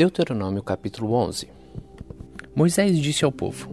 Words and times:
Deuteronômio 0.00 0.62
capítulo 0.62 1.12
11 1.12 1.46
Moisés 2.56 2.98
disse 2.98 3.22
ao 3.22 3.30
povo: 3.30 3.68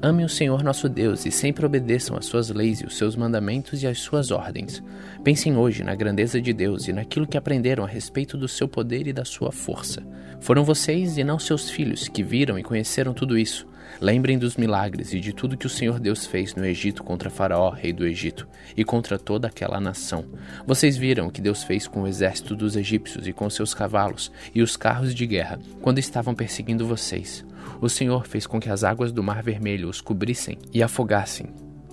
Ame 0.00 0.24
o 0.24 0.28
Senhor 0.28 0.64
nosso 0.64 0.88
Deus 0.88 1.26
e 1.26 1.30
sempre 1.30 1.66
obedeçam 1.66 2.16
às 2.16 2.24
suas 2.24 2.48
leis 2.48 2.80
e 2.80 2.86
os 2.86 2.96
seus 2.96 3.14
mandamentos 3.14 3.82
e 3.82 3.86
às 3.86 3.98
suas 3.98 4.30
ordens. 4.30 4.82
Pensem 5.22 5.54
hoje 5.54 5.84
na 5.84 5.94
grandeza 5.94 6.40
de 6.40 6.54
Deus 6.54 6.88
e 6.88 6.94
naquilo 6.94 7.26
que 7.26 7.36
aprenderam 7.36 7.84
a 7.84 7.86
respeito 7.86 8.38
do 8.38 8.48
seu 8.48 8.66
poder 8.66 9.06
e 9.06 9.12
da 9.12 9.26
sua 9.26 9.52
força. 9.52 10.02
Foram 10.40 10.64
vocês 10.64 11.18
e 11.18 11.24
não 11.24 11.38
seus 11.38 11.68
filhos 11.68 12.08
que 12.08 12.22
viram 12.22 12.58
e 12.58 12.62
conheceram 12.62 13.12
tudo 13.12 13.36
isso. 13.36 13.68
Lembrem 14.00 14.38
dos 14.38 14.56
milagres 14.56 15.12
e 15.12 15.20
de 15.20 15.32
tudo 15.32 15.56
que 15.56 15.66
o 15.66 15.70
Senhor 15.70 15.98
Deus 15.98 16.26
fez 16.26 16.54
no 16.54 16.64
Egito 16.64 17.02
contra 17.02 17.30
Faraó, 17.30 17.70
rei 17.70 17.92
do 17.92 18.06
Egito, 18.06 18.46
e 18.76 18.84
contra 18.84 19.18
toda 19.18 19.48
aquela 19.48 19.80
nação. 19.80 20.24
Vocês 20.66 20.96
viram 20.96 21.26
o 21.26 21.30
que 21.30 21.40
Deus 21.40 21.62
fez 21.62 21.86
com 21.86 22.02
o 22.02 22.06
exército 22.06 22.54
dos 22.54 22.76
egípcios 22.76 23.26
e 23.26 23.32
com 23.32 23.48
seus 23.48 23.72
cavalos 23.72 24.30
e 24.54 24.62
os 24.62 24.76
carros 24.76 25.14
de 25.14 25.26
guerra, 25.26 25.58
quando 25.80 25.98
estavam 25.98 26.34
perseguindo 26.34 26.86
vocês. 26.86 27.44
O 27.80 27.88
Senhor 27.88 28.26
fez 28.26 28.46
com 28.46 28.60
que 28.60 28.70
as 28.70 28.84
águas 28.84 29.12
do 29.12 29.22
Mar 29.22 29.42
Vermelho 29.42 29.88
os 29.88 30.00
cobrissem 30.00 30.58
e 30.72 30.82
afogassem, 30.82 31.46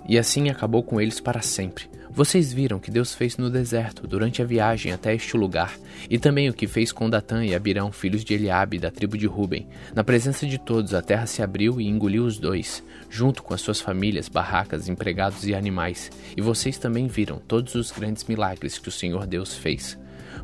e 0.08 0.18
assim 0.18 0.50
acabou 0.50 0.84
com 0.84 1.00
eles 1.00 1.20
para 1.20 1.42
sempre. 1.42 1.93
Vocês 2.16 2.54
viram 2.54 2.78
o 2.78 2.80
que 2.80 2.92
Deus 2.92 3.16
fez 3.16 3.38
no 3.38 3.50
deserto 3.50 4.06
durante 4.06 4.40
a 4.40 4.46
viagem 4.46 4.92
até 4.92 5.16
este 5.16 5.36
lugar, 5.36 5.76
e 6.08 6.20
também 6.20 6.48
o 6.48 6.54
que 6.54 6.68
fez 6.68 6.92
com 6.92 7.10
Datã 7.10 7.44
e 7.44 7.56
Abirão, 7.56 7.92
filhos 7.92 8.24
de 8.24 8.36
Eliabe, 8.36 8.78
da 8.78 8.92
tribo 8.92 9.18
de 9.18 9.26
Ruben. 9.26 9.68
Na 9.96 10.04
presença 10.04 10.46
de 10.46 10.60
todos, 10.60 10.94
a 10.94 11.02
terra 11.02 11.26
se 11.26 11.42
abriu 11.42 11.82
e 11.82 11.88
engoliu 11.88 12.24
os 12.24 12.38
dois, 12.38 12.84
junto 13.10 13.42
com 13.42 13.56
as 13.56 13.62
suas 13.62 13.82
famílias, 13.82 14.30
barracas, 14.30 14.88
empregados 14.88 15.48
e 15.48 15.56
animais. 15.56 16.12
E 16.38 16.42
vocês 16.42 16.78
também 16.78 17.08
viram 17.08 17.40
todos 17.40 17.74
os 17.74 17.90
grandes 17.90 18.24
milagres 18.26 18.78
que 18.78 18.90
o 18.90 18.92
Senhor 18.92 19.26
Deus 19.26 19.58
fez. 19.58 19.98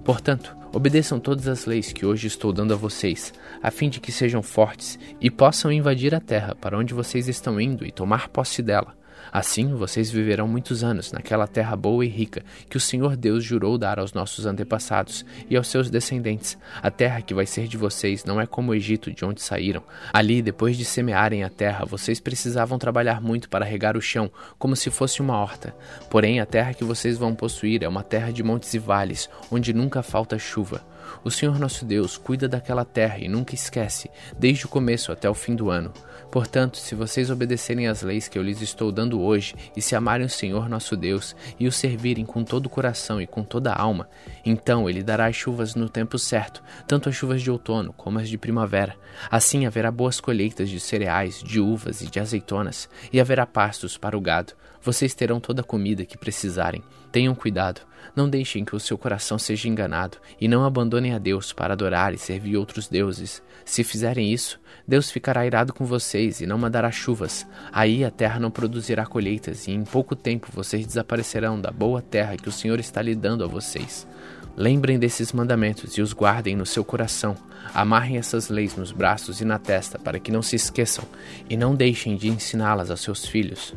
Portanto, 0.03 0.57
obedeçam 0.73 1.19
todas 1.19 1.47
as 1.47 1.67
leis 1.67 1.93
que 1.93 2.03
hoje 2.03 2.25
estou 2.25 2.51
dando 2.51 2.73
a 2.73 2.77
vocês, 2.77 3.31
a 3.61 3.69
fim 3.69 3.89
de 3.89 3.99
que 3.99 4.11
sejam 4.11 4.41
fortes 4.41 4.97
e 5.21 5.29
possam 5.29 5.71
invadir 5.71 6.15
a 6.15 6.19
terra 6.19 6.55
para 6.55 6.79
onde 6.79 6.95
vocês 6.95 7.27
estão 7.27 7.61
indo 7.61 7.85
e 7.85 7.91
tomar 7.91 8.27
posse 8.29 8.63
dela. 8.63 8.98
Assim 9.31 9.73
vocês 9.73 10.09
viverão 10.09 10.47
muitos 10.47 10.83
anos 10.83 11.11
naquela 11.11 11.47
terra 11.47 11.75
boa 11.75 12.05
e 12.05 12.07
rica 12.07 12.43
que 12.69 12.77
o 12.77 12.79
Senhor 12.79 13.15
Deus 13.15 13.43
jurou 13.43 13.77
dar 13.77 13.99
aos 13.99 14.13
nossos 14.13 14.45
antepassados 14.45 15.25
e 15.49 15.55
aos 15.55 15.67
seus 15.67 15.89
descendentes. 15.89 16.57
A 16.81 16.89
terra 16.89 17.21
que 17.21 17.33
vai 17.33 17.45
ser 17.45 17.67
de 17.67 17.77
vocês 17.77 18.25
não 18.25 18.39
é 18.39 18.45
como 18.45 18.71
o 18.71 18.75
Egito, 18.75 19.11
de 19.11 19.25
onde 19.25 19.41
saíram. 19.41 19.83
Ali, 20.13 20.41
depois 20.41 20.77
de 20.77 20.85
semearem 20.85 21.43
a 21.43 21.49
terra, 21.49 21.85
vocês 21.85 22.19
precisavam 22.19 22.77
trabalhar 22.77 23.21
muito 23.21 23.49
para 23.49 23.65
regar 23.65 23.95
o 23.95 24.01
chão, 24.01 24.31
como 24.57 24.75
se 24.75 24.89
fosse 24.89 25.21
uma 25.21 25.37
horta. 25.37 25.75
Porém, 26.09 26.39
a 26.39 26.45
terra 26.45 26.73
que 26.73 26.83
vocês 26.83 27.17
vão 27.17 27.35
possuir 27.35 27.83
é 27.83 27.87
uma 27.87 28.03
terra 28.03 28.31
de 28.31 28.43
montes 28.43 28.73
e 28.73 28.79
vales, 28.79 29.29
onde 29.51 29.73
nunca 29.73 30.01
falta 30.01 30.37
chuva. 30.37 30.81
O 31.23 31.31
Senhor 31.31 31.59
nosso 31.59 31.85
Deus 31.85 32.17
cuida 32.17 32.47
daquela 32.47 32.85
terra 32.85 33.17
e 33.19 33.27
nunca 33.27 33.55
esquece, 33.55 34.09
desde 34.37 34.65
o 34.65 34.69
começo 34.69 35.11
até 35.11 35.29
o 35.29 35.33
fim 35.33 35.55
do 35.55 35.69
ano. 35.69 35.93
Portanto, 36.31 36.77
se 36.77 36.93
vocês 36.93 37.31
obedecerem 37.31 37.87
às 37.87 38.03
leis 38.03 38.27
que 38.27 38.37
eu 38.37 38.43
lhes 38.43 38.61
estou 38.61 38.91
dando 38.91 39.19
hoje, 39.19 39.55
e 39.75 39.81
se 39.81 39.95
amarem 39.95 40.25
o 40.25 40.29
Senhor 40.29 40.69
nosso 40.69 40.95
Deus, 40.95 41.35
e 41.59 41.67
o 41.67 41.71
servirem 41.71 42.23
com 42.25 42.43
todo 42.43 42.67
o 42.67 42.69
coração 42.69 43.19
e 43.19 43.25
com 43.25 43.43
toda 43.43 43.71
a 43.71 43.81
alma, 43.81 44.07
então 44.45 44.87
ele 44.87 45.01
dará 45.01 45.25
as 45.25 45.35
chuvas 45.35 45.73
no 45.73 45.89
tempo 45.89 46.19
certo, 46.19 46.63
tanto 46.87 47.09
as 47.09 47.15
chuvas 47.15 47.41
de 47.41 47.49
outono 47.49 47.93
como 47.93 48.19
as 48.19 48.29
de 48.29 48.37
primavera. 48.37 48.95
Assim 49.29 49.65
haverá 49.65 49.91
boas 49.91 50.19
colheitas 50.19 50.69
de 50.69 50.79
cereais, 50.79 51.41
de 51.43 51.59
uvas 51.59 52.01
e 52.01 52.07
de 52.07 52.19
azeitonas, 52.19 52.87
e 53.11 53.19
haverá 53.19 53.45
pastos 53.45 53.97
para 53.97 54.17
o 54.17 54.21
gado. 54.21 54.53
Vocês 54.81 55.13
terão 55.13 55.39
toda 55.39 55.61
a 55.61 55.63
comida 55.63 56.05
que 56.05 56.17
precisarem. 56.17 56.81
Tenham 57.11 57.35
cuidado, 57.35 57.81
não 58.15 58.29
deixem 58.29 58.63
que 58.63 58.75
o 58.75 58.79
seu 58.79 58.97
coração 58.97 59.37
seja 59.37 59.67
enganado, 59.67 60.17
e 60.39 60.47
não 60.47 60.63
abandonem 60.63 61.13
a 61.13 61.17
Deus 61.17 61.51
para 61.51 61.73
adorar 61.73 62.13
e 62.13 62.17
servir 62.17 62.55
outros 62.55 62.87
deuses. 62.87 63.41
Se 63.65 63.83
fizerem 63.83 64.31
isso, 64.31 64.59
Deus 64.87 65.11
ficará 65.11 65.45
irado 65.45 65.73
com 65.73 65.85
vocês 65.85 66.41
e 66.41 66.45
não 66.45 66.57
mandará 66.57 66.91
chuvas. 66.91 67.45
Aí 67.71 68.05
a 68.05 68.11
terra 68.11 68.39
não 68.39 68.51
produzirá 68.51 69.05
colheitas, 69.05 69.67
e 69.67 69.71
em 69.71 69.83
pouco 69.83 70.15
tempo 70.15 70.47
vocês 70.51 70.85
desaparecerão 70.85 71.59
da 71.59 71.71
boa 71.71 72.01
terra 72.01 72.37
que 72.37 72.49
o 72.49 72.51
Senhor 72.51 72.79
está 72.79 73.01
lhe 73.01 73.15
dando 73.15 73.43
a 73.43 73.47
vocês. 73.47 74.07
Lembrem 74.55 74.99
desses 74.99 75.31
mandamentos 75.31 75.97
e 75.97 76.01
os 76.01 76.13
guardem 76.13 76.55
no 76.55 76.65
seu 76.65 76.83
coração. 76.83 77.35
Amarrem 77.73 78.17
essas 78.17 78.49
leis 78.49 78.75
nos 78.75 78.91
braços 78.91 79.39
e 79.41 79.45
na 79.45 79.59
testa 79.59 79.97
para 79.97 80.19
que 80.19 80.31
não 80.31 80.41
se 80.41 80.55
esqueçam, 80.55 81.05
e 81.49 81.55
não 81.55 81.75
deixem 81.75 82.15
de 82.15 82.27
ensiná-las 82.27 82.91
aos 82.91 83.01
seus 83.01 83.25
filhos. 83.25 83.73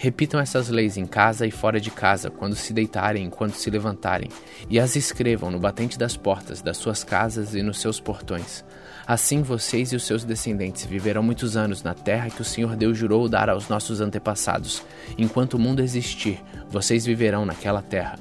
Repitam 0.00 0.38
essas 0.38 0.68
leis 0.68 0.96
em 0.96 1.04
casa 1.04 1.44
e 1.44 1.50
fora 1.50 1.80
de 1.80 1.90
casa, 1.90 2.30
quando 2.30 2.54
se 2.54 2.72
deitarem 2.72 3.26
e 3.26 3.30
quando 3.30 3.54
se 3.54 3.68
levantarem, 3.68 4.30
e 4.70 4.78
as 4.78 4.94
escrevam 4.94 5.50
no 5.50 5.58
batente 5.58 5.98
das 5.98 6.16
portas 6.16 6.62
das 6.62 6.76
suas 6.76 7.02
casas 7.02 7.52
e 7.56 7.62
nos 7.62 7.80
seus 7.80 7.98
portões. 7.98 8.64
Assim 9.04 9.42
vocês 9.42 9.90
e 9.90 9.96
os 9.96 10.04
seus 10.04 10.22
descendentes 10.22 10.84
viverão 10.84 11.20
muitos 11.20 11.56
anos 11.56 11.82
na 11.82 11.94
terra 11.94 12.30
que 12.30 12.40
o 12.40 12.44
Senhor 12.44 12.76
Deus 12.76 12.96
jurou 12.96 13.28
dar 13.28 13.50
aos 13.50 13.68
nossos 13.68 14.00
antepassados. 14.00 14.84
Enquanto 15.18 15.54
o 15.54 15.58
mundo 15.58 15.82
existir, 15.82 16.40
vocês 16.70 17.04
viverão 17.04 17.44
naquela 17.44 17.82
terra. 17.82 18.20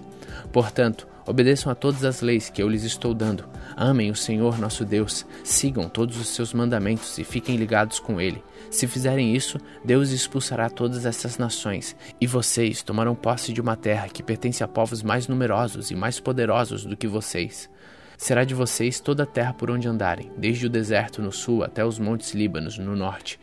Portanto, 0.51 1.07
Obedeçam 1.27 1.69
a 1.69 1.75
todas 1.75 2.05
as 2.05 2.21
leis 2.21 2.49
que 2.49 2.63
eu 2.63 2.69
lhes 2.69 2.83
estou 2.83 3.13
dando. 3.13 3.43
Amem 3.75 4.09
o 4.09 4.15
Senhor 4.15 4.57
nosso 4.57 4.85
Deus. 4.85 5.25
Sigam 5.43 5.89
todos 5.89 6.17
os 6.17 6.29
seus 6.29 6.53
mandamentos 6.53 7.17
e 7.17 7.23
fiquem 7.25 7.57
ligados 7.57 7.99
com 7.99 8.21
Ele. 8.21 8.41
Se 8.71 8.87
fizerem 8.87 9.35
isso, 9.35 9.59
Deus 9.83 10.11
expulsará 10.11 10.69
todas 10.69 11.05
essas 11.05 11.37
nações, 11.37 11.97
e 12.19 12.25
vocês 12.25 12.81
tomarão 12.81 13.13
posse 13.13 13.51
de 13.51 13.59
uma 13.59 13.75
terra 13.75 14.07
que 14.07 14.23
pertence 14.23 14.63
a 14.63 14.67
povos 14.69 15.03
mais 15.03 15.27
numerosos 15.27 15.91
e 15.91 15.95
mais 15.95 16.17
poderosos 16.17 16.85
do 16.85 16.95
que 16.95 17.07
vocês. 17.07 17.69
Será 18.17 18.45
de 18.45 18.55
vocês 18.55 18.99
toda 18.99 19.23
a 19.23 19.27
terra 19.27 19.53
por 19.53 19.69
onde 19.69 19.87
andarem, 19.87 20.31
desde 20.37 20.65
o 20.65 20.69
deserto 20.69 21.21
no 21.21 21.31
sul 21.31 21.61
até 21.61 21.85
os 21.85 21.99
montes 21.99 22.33
Líbanos 22.33 22.77
no 22.77 22.95
norte 22.95 23.37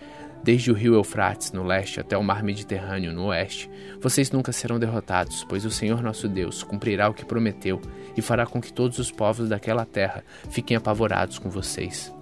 desde 0.44 0.70
o 0.70 0.74
rio 0.74 0.94
Eufrates 0.94 1.52
no 1.52 1.64
leste 1.64 1.98
até 1.98 2.16
o 2.18 2.22
mar 2.22 2.42
Mediterrâneo 2.42 3.14
no 3.14 3.28
oeste. 3.28 3.70
Vocês 3.98 4.30
nunca 4.30 4.52
serão 4.52 4.78
derrotados, 4.78 5.42
pois 5.48 5.64
o 5.64 5.70
Senhor 5.70 6.02
nosso 6.02 6.28
Deus 6.28 6.62
cumprirá 6.62 7.08
o 7.08 7.14
que 7.14 7.24
prometeu 7.24 7.80
e 8.14 8.20
fará 8.20 8.44
com 8.44 8.60
que 8.60 8.72
todos 8.72 8.98
os 8.98 9.10
povos 9.10 9.48
daquela 9.48 9.86
terra 9.86 10.22
fiquem 10.50 10.76
apavorados 10.76 11.38
com 11.38 11.48
vocês. 11.48 12.12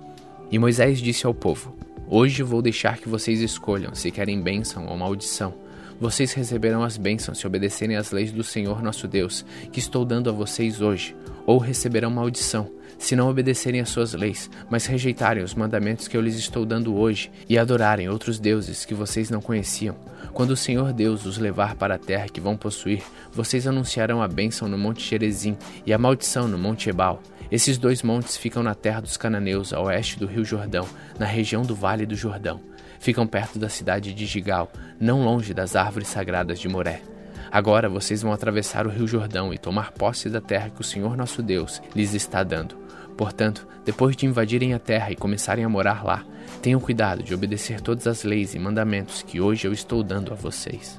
E 0.52 0.58
Moisés 0.58 1.00
disse 1.00 1.26
ao 1.26 1.34
povo: 1.34 1.76
Hoje 2.08 2.44
vou 2.44 2.62
deixar 2.62 2.98
que 2.98 3.08
vocês 3.08 3.40
escolham 3.40 3.92
se 3.92 4.12
querem 4.12 4.40
bênção 4.40 4.86
ou 4.86 4.96
maldição. 4.96 5.54
Vocês 6.00 6.32
receberão 6.32 6.82
as 6.82 6.96
bênçãos 6.96 7.38
se 7.38 7.46
obedecerem 7.46 7.96
às 7.96 8.12
leis 8.12 8.32
do 8.32 8.44
Senhor 8.44 8.82
nosso 8.82 9.08
Deus, 9.08 9.44
que 9.72 9.78
estou 9.78 10.04
dando 10.04 10.30
a 10.30 10.32
vocês 10.32 10.80
hoje, 10.80 11.16
ou 11.46 11.58
receberão 11.58 12.10
maldição 12.10 12.70
se 13.02 13.16
não 13.16 13.28
obedecerem 13.28 13.80
às 13.80 13.88
suas 13.88 14.14
leis, 14.14 14.48
mas 14.70 14.86
rejeitarem 14.86 15.42
os 15.42 15.54
mandamentos 15.54 16.06
que 16.06 16.16
eu 16.16 16.20
lhes 16.20 16.36
estou 16.36 16.64
dando 16.64 16.94
hoje 16.94 17.32
e 17.48 17.58
adorarem 17.58 18.08
outros 18.08 18.38
deuses 18.38 18.84
que 18.84 18.94
vocês 18.94 19.28
não 19.28 19.40
conheciam. 19.40 19.96
Quando 20.32 20.52
o 20.52 20.56
Senhor 20.56 20.92
Deus 20.92 21.26
os 21.26 21.36
levar 21.36 21.74
para 21.74 21.96
a 21.96 21.98
terra 21.98 22.28
que 22.28 22.40
vão 22.40 22.56
possuir, 22.56 23.02
vocês 23.32 23.66
anunciarão 23.66 24.22
a 24.22 24.28
bênção 24.28 24.68
no 24.68 24.78
Monte 24.78 25.02
Gerezim 25.02 25.58
e 25.84 25.92
a 25.92 25.98
maldição 25.98 26.46
no 26.46 26.56
Monte 26.56 26.90
Ebal. 26.90 27.20
Esses 27.50 27.76
dois 27.76 28.04
montes 28.04 28.36
ficam 28.36 28.62
na 28.62 28.74
terra 28.74 29.00
dos 29.00 29.16
cananeus, 29.16 29.72
a 29.72 29.80
oeste 29.80 30.16
do 30.18 30.26
rio 30.26 30.44
Jordão, 30.44 30.86
na 31.18 31.26
região 31.26 31.62
do 31.62 31.74
Vale 31.74 32.06
do 32.06 32.14
Jordão. 32.14 32.60
Ficam 33.00 33.26
perto 33.26 33.58
da 33.58 33.68
cidade 33.68 34.14
de 34.14 34.26
Gigal, 34.26 34.70
não 35.00 35.24
longe 35.24 35.52
das 35.52 35.74
árvores 35.74 36.06
sagradas 36.06 36.60
de 36.60 36.68
Moré. 36.68 37.02
Agora 37.52 37.86
vocês 37.86 38.22
vão 38.22 38.32
atravessar 38.32 38.86
o 38.86 38.90
rio 38.90 39.06
Jordão 39.06 39.52
e 39.52 39.58
tomar 39.58 39.92
posse 39.92 40.30
da 40.30 40.40
terra 40.40 40.70
que 40.70 40.80
o 40.80 40.84
Senhor 40.84 41.14
nosso 41.18 41.42
Deus 41.42 41.82
lhes 41.94 42.14
está 42.14 42.42
dando. 42.42 42.74
Portanto, 43.14 43.68
depois 43.84 44.16
de 44.16 44.24
invadirem 44.24 44.72
a 44.72 44.78
terra 44.78 45.12
e 45.12 45.16
começarem 45.16 45.62
a 45.62 45.68
morar 45.68 46.02
lá, 46.02 46.24
tenham 46.62 46.80
cuidado 46.80 47.22
de 47.22 47.34
obedecer 47.34 47.82
todas 47.82 48.06
as 48.06 48.24
leis 48.24 48.54
e 48.54 48.58
mandamentos 48.58 49.22
que 49.22 49.38
hoje 49.38 49.66
eu 49.66 49.72
estou 49.74 50.02
dando 50.02 50.32
a 50.32 50.34
vocês. 50.34 50.98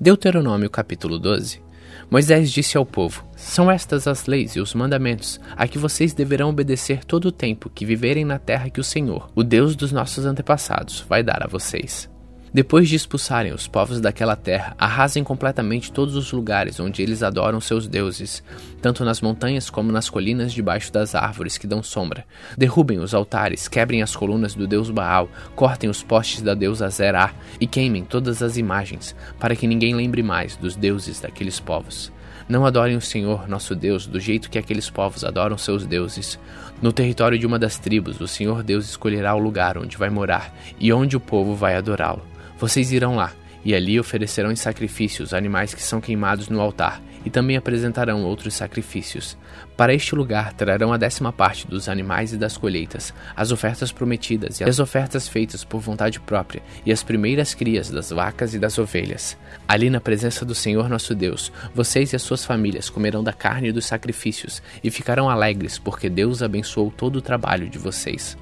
Deuteronômio 0.00 0.70
capítulo 0.70 1.18
12 1.18 1.62
Moisés 2.10 2.50
disse 2.50 2.76
ao 2.76 2.86
povo: 2.86 3.24
São 3.36 3.70
estas 3.70 4.06
as 4.06 4.26
leis 4.26 4.56
e 4.56 4.60
os 4.60 4.74
mandamentos 4.74 5.40
a 5.56 5.66
que 5.66 5.78
vocês 5.78 6.12
deverão 6.12 6.50
obedecer 6.50 7.04
todo 7.04 7.26
o 7.26 7.32
tempo 7.32 7.70
que 7.70 7.86
viverem 7.86 8.24
na 8.24 8.38
terra 8.38 8.70
que 8.70 8.80
o 8.80 8.84
Senhor, 8.84 9.30
o 9.34 9.42
Deus 9.42 9.74
dos 9.74 9.92
nossos 9.92 10.24
antepassados, 10.24 11.04
vai 11.08 11.22
dar 11.22 11.42
a 11.42 11.48
vocês. 11.48 12.13
Depois 12.54 12.88
de 12.88 12.94
expulsarem 12.94 13.52
os 13.52 13.66
povos 13.66 14.00
daquela 14.00 14.36
terra, 14.36 14.76
arrasem 14.78 15.24
completamente 15.24 15.90
todos 15.90 16.14
os 16.14 16.30
lugares 16.30 16.78
onde 16.78 17.02
eles 17.02 17.20
adoram 17.20 17.60
seus 17.60 17.88
deuses, 17.88 18.44
tanto 18.80 19.04
nas 19.04 19.20
montanhas 19.20 19.68
como 19.68 19.90
nas 19.90 20.08
colinas 20.08 20.52
debaixo 20.52 20.92
das 20.92 21.16
árvores 21.16 21.58
que 21.58 21.66
dão 21.66 21.82
sombra. 21.82 22.24
Derrubem 22.56 23.00
os 23.00 23.12
altares, 23.12 23.66
quebrem 23.66 24.02
as 24.02 24.14
colunas 24.14 24.54
do 24.54 24.68
deus 24.68 24.88
Baal, 24.88 25.28
cortem 25.56 25.90
os 25.90 26.04
postes 26.04 26.42
da 26.42 26.54
deusa 26.54 26.88
Zerá 26.90 27.34
e 27.58 27.66
queimem 27.66 28.04
todas 28.04 28.40
as 28.40 28.56
imagens, 28.56 29.16
para 29.40 29.56
que 29.56 29.66
ninguém 29.66 29.92
lembre 29.92 30.22
mais 30.22 30.54
dos 30.54 30.76
deuses 30.76 31.18
daqueles 31.18 31.58
povos. 31.58 32.12
Não 32.48 32.64
adorem 32.64 32.94
o 32.94 33.00
Senhor, 33.00 33.48
nosso 33.48 33.74
Deus, 33.74 34.06
do 34.06 34.20
jeito 34.20 34.48
que 34.48 34.58
aqueles 34.60 34.88
povos 34.88 35.24
adoram 35.24 35.58
seus 35.58 35.84
deuses. 35.84 36.38
No 36.80 36.92
território 36.92 37.36
de 37.36 37.48
uma 37.48 37.58
das 37.58 37.78
tribos, 37.78 38.20
o 38.20 38.28
Senhor 38.28 38.62
Deus 38.62 38.88
escolherá 38.88 39.34
o 39.34 39.40
lugar 39.40 39.76
onde 39.76 39.96
vai 39.96 40.08
morar 40.08 40.54
e 40.78 40.92
onde 40.92 41.16
o 41.16 41.20
povo 41.20 41.56
vai 41.56 41.74
adorá-lo. 41.74 42.33
Vocês 42.64 42.92
irão 42.92 43.14
lá 43.14 43.30
E 43.62 43.74
ali 43.74 44.00
oferecerão 44.00 44.50
em 44.50 44.56
sacrifício 44.56 45.22
os 45.22 45.34
animais 45.34 45.74
que 45.74 45.82
são 45.82 46.00
queimados 46.00 46.48
no 46.48 46.62
altar, 46.62 46.98
e 47.22 47.28
também 47.28 47.58
apresentarão 47.58 48.24
outros 48.24 48.54
sacrifícios. 48.54 49.36
Para 49.76 49.92
este 49.92 50.14
lugar 50.14 50.54
trarão 50.54 50.90
a 50.90 50.96
décima 50.96 51.30
parte 51.30 51.66
dos 51.66 51.90
animais 51.90 52.32
e 52.32 52.38
das 52.38 52.56
colheitas, 52.56 53.12
as 53.36 53.52
ofertas 53.52 53.92
prometidas 53.92 54.60
e 54.60 54.64
as 54.64 54.78
ofertas 54.78 55.28
feitas 55.28 55.62
por 55.62 55.80
vontade 55.80 56.18
própria, 56.20 56.62
e 56.86 56.92
as 56.92 57.02
primeiras 57.02 57.52
crias 57.52 57.90
das 57.90 58.08
vacas 58.08 58.54
e 58.54 58.58
das 58.58 58.78
ovelhas. 58.78 59.36
Ali 59.68 59.90
na 59.90 60.00
presença 60.00 60.42
do 60.42 60.54
Senhor 60.54 60.88
nosso 60.88 61.14
Deus, 61.14 61.52
vocês 61.74 62.14
e 62.14 62.16
as 62.16 62.22
suas 62.22 62.46
famílias 62.46 62.88
comerão 62.88 63.22
da 63.22 63.32
carne 63.34 63.72
dos 63.72 63.84
sacrifícios 63.84 64.62
e 64.82 64.90
ficarão 64.90 65.28
alegres, 65.28 65.78
porque 65.78 66.08
Deus 66.08 66.42
abençoou 66.42 66.90
todo 66.90 67.16
o 67.16 67.22
trabalho 67.22 67.68
de 67.68 67.78
vocês. 67.78 68.38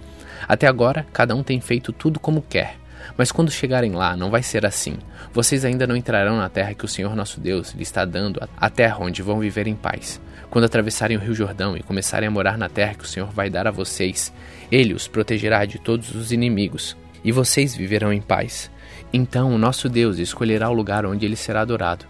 Até 0.46 0.68
agora, 0.68 1.06
cada 1.12 1.34
um 1.34 1.42
tem 1.42 1.60
feito 1.60 1.92
tudo 1.92 2.20
como 2.20 2.42
quer. 2.42 2.81
Mas 3.16 3.32
quando 3.32 3.50
chegarem 3.50 3.92
lá, 3.92 4.16
não 4.16 4.30
vai 4.30 4.42
ser 4.42 4.64
assim. 4.66 4.96
Vocês 5.32 5.64
ainda 5.64 5.86
não 5.86 5.96
entrarão 5.96 6.36
na 6.36 6.48
terra 6.48 6.74
que 6.74 6.84
o 6.84 6.88
Senhor 6.88 7.14
nosso 7.16 7.40
Deus 7.40 7.72
lhe 7.72 7.82
está 7.82 8.04
dando, 8.04 8.40
a 8.56 8.70
terra 8.70 8.98
onde 9.00 9.22
vão 9.22 9.40
viver 9.40 9.66
em 9.66 9.74
paz. 9.74 10.20
Quando 10.50 10.64
atravessarem 10.64 11.16
o 11.16 11.20
Rio 11.20 11.34
Jordão 11.34 11.76
e 11.76 11.82
começarem 11.82 12.28
a 12.28 12.30
morar 12.30 12.58
na 12.58 12.68
terra 12.68 12.94
que 12.94 13.04
o 13.04 13.08
Senhor 13.08 13.30
vai 13.30 13.48
dar 13.48 13.66
a 13.66 13.70
vocês, 13.70 14.32
ele 14.70 14.92
os 14.92 15.08
protegerá 15.08 15.64
de 15.64 15.78
todos 15.78 16.14
os 16.14 16.32
inimigos, 16.32 16.96
e 17.24 17.32
vocês 17.32 17.74
viverão 17.74 18.12
em 18.12 18.20
paz. 18.20 18.70
Então 19.12 19.54
o 19.54 19.58
nosso 19.58 19.88
Deus 19.88 20.18
escolherá 20.18 20.68
o 20.68 20.74
lugar 20.74 21.06
onde 21.06 21.24
ele 21.24 21.36
será 21.36 21.62
adorado. 21.62 22.04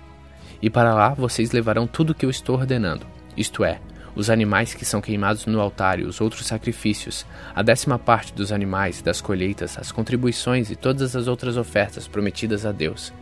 E 0.60 0.70
para 0.70 0.94
lá 0.94 1.10
vocês 1.10 1.52
levarão 1.52 1.86
tudo 1.86 2.10
o 2.10 2.14
que 2.14 2.26
eu 2.26 2.30
estou 2.30 2.56
ordenando, 2.56 3.06
isto 3.36 3.64
é, 3.64 3.80
os 4.14 4.30
animais 4.30 4.74
que 4.74 4.84
são 4.84 5.00
queimados 5.00 5.46
no 5.46 5.60
altar 5.60 5.98
e 5.98 6.04
os 6.04 6.20
outros 6.20 6.46
sacrifícios, 6.46 7.26
a 7.54 7.62
décima 7.62 7.98
parte 7.98 8.32
dos 8.32 8.52
animais, 8.52 9.02
das 9.02 9.20
colheitas, 9.20 9.78
as 9.78 9.90
contribuições 9.90 10.70
e 10.70 10.76
todas 10.76 11.16
as 11.16 11.26
outras 11.26 11.56
ofertas 11.56 12.06
prometidas 12.06 12.66
a 12.66 12.72
Deus. 12.72 13.12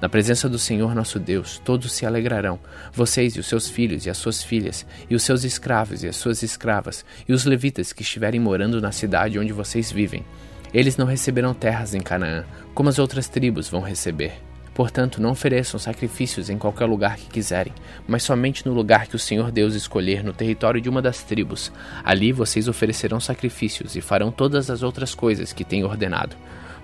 Na 0.00 0.08
presença 0.08 0.48
do 0.48 0.58
Senhor 0.58 0.94
nosso 0.94 1.18
Deus, 1.18 1.60
todos 1.62 1.92
se 1.92 2.06
alegrarão, 2.06 2.58
vocês 2.92 3.36
e 3.36 3.40
os 3.40 3.46
seus 3.46 3.68
filhos 3.68 4.06
e 4.06 4.10
as 4.10 4.16
suas 4.16 4.42
filhas, 4.42 4.86
e 5.10 5.14
os 5.14 5.22
seus 5.22 5.44
escravos 5.44 6.02
e 6.02 6.08
as 6.08 6.16
suas 6.16 6.42
escravas, 6.42 7.04
e 7.28 7.32
os 7.34 7.44
levitas 7.44 7.92
que 7.92 8.02
estiverem 8.02 8.40
morando 8.40 8.80
na 8.80 8.92
cidade 8.92 9.38
onde 9.38 9.52
vocês 9.52 9.92
vivem. 9.92 10.24
Eles 10.72 10.96
não 10.96 11.06
receberão 11.06 11.52
terras 11.52 11.94
em 11.94 12.00
Canaã, 12.00 12.44
como 12.74 12.88
as 12.88 12.98
outras 12.98 13.28
tribos 13.28 13.68
vão 13.68 13.80
receber. 13.80 14.49
Portanto, 14.74 15.20
não 15.20 15.30
ofereçam 15.30 15.78
sacrifícios 15.78 16.48
em 16.48 16.56
qualquer 16.56 16.86
lugar 16.86 17.16
que 17.16 17.26
quiserem, 17.26 17.72
mas 18.06 18.22
somente 18.22 18.66
no 18.66 18.72
lugar 18.72 19.06
que 19.06 19.16
o 19.16 19.18
Senhor 19.18 19.50
Deus 19.50 19.74
escolher 19.74 20.22
no 20.22 20.32
território 20.32 20.80
de 20.80 20.88
uma 20.88 21.02
das 21.02 21.22
tribos. 21.22 21.72
Ali 22.04 22.32
vocês 22.32 22.68
oferecerão 22.68 23.20
sacrifícios 23.20 23.96
e 23.96 24.00
farão 24.00 24.30
todas 24.30 24.70
as 24.70 24.82
outras 24.82 25.14
coisas 25.14 25.52
que 25.52 25.64
tenho 25.64 25.86
ordenado. 25.86 26.36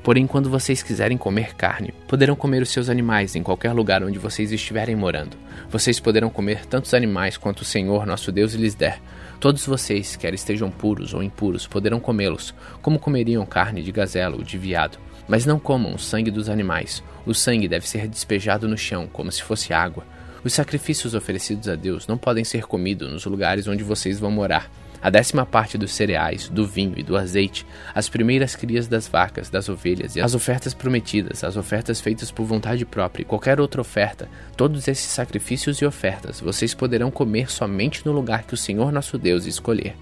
Porém, 0.06 0.25
quando 0.25 0.49
vocês 0.49 0.85
quiserem 0.85 1.19
comer 1.19 1.56
carne, 1.56 1.93
poderão 2.06 2.37
comer 2.37 2.62
os 2.62 2.69
seus 2.69 2.88
animais 2.88 3.35
em 3.35 3.43
qualquer 3.43 3.73
lugar 3.73 4.05
onde 4.05 4.21
vocês 4.21 4.53
estiverem 4.53 4.94
morando. 4.94 5.37
Vocês 5.69 5.99
poderão 5.99 6.31
comer 6.31 6.65
tantos 6.65 6.94
animais 6.94 7.37
quanto 7.37 7.62
o 7.62 7.65
Senhor 7.65 8.06
nosso 8.06 8.31
Deus 8.31 8.55
lhes 8.55 8.77
der. 8.77 9.00
Todos 9.41 9.67
vocês, 9.67 10.15
quer 10.15 10.32
estejam 10.32 10.71
puros 10.71 11.12
ou 11.12 11.25
impuros, 11.25 11.67
poderão 11.67 11.99
comê-los, 11.99 12.55
como 12.81 13.00
comeriam 13.00 13.44
carne 13.44 13.82
de 13.82 13.91
gazela 13.91 14.37
ou 14.37 14.44
de 14.44 14.56
viado. 14.56 14.97
Mas 15.28 15.44
não 15.44 15.58
comam 15.58 15.94
o 15.94 15.99
sangue 15.99 16.31
dos 16.31 16.49
animais. 16.49 17.02
O 17.25 17.34
sangue 17.34 17.69
deve 17.69 17.88
ser 17.88 18.06
despejado 18.06 18.69
no 18.69 18.78
chão, 18.78 19.08
como 19.12 19.31
se 19.32 19.43
fosse 19.43 19.73
água. 19.73 20.05
Os 20.44 20.52
sacrifícios 20.52 21.14
oferecidos 21.14 21.69
a 21.69 21.75
Deus 21.75 22.06
não 22.06 22.17
podem 22.17 22.44
ser 22.44 22.67
comidos 22.67 23.12
nos 23.12 23.25
lugares 23.25 23.67
onde 23.67 23.82
vocês 23.82 24.20
vão 24.20 24.31
morar. 24.31 24.70
A 25.02 25.11
décima 25.11 25.44
parte 25.44 25.76
dos 25.76 25.93
cereais, 25.93 26.49
do 26.49 26.67
vinho 26.67 26.94
e 26.96 27.02
do 27.02 27.17
azeite, 27.17 27.67
as 27.94 28.08
primeiras 28.08 28.56
crias 28.56 28.88
das 28.88 29.06
vacas, 29.06 29.50
das 29.50 29.69
ovelhas 29.69 30.17
e 30.17 30.20
as 30.20 30.34
ofertas 30.34 30.75
prometidas, 30.75 31.44
as 31.44 31.56
ofertas 31.56 32.00
feitas 32.00 32.31
por 32.31 32.44
vontade 32.44 32.84
própria 32.84 33.22
e 33.22 33.25
qualquer 33.25 33.61
outra 33.61 33.81
oferta, 33.81 34.29
todos 34.56 34.88
esses 34.88 35.06
sacrifícios 35.06 35.79
e 35.79 35.84
ofertas 35.87 36.40
vocês 36.40 36.75
poderão 36.75 37.11
comer 37.11 37.50
somente 37.50 38.05
no 38.06 38.12
lugar 38.12 38.44
que 38.44 38.55
o 38.55 38.56
Senhor 38.56 38.90
nosso 38.90 39.19
Deus 39.19 39.46
escolher. 39.46 39.94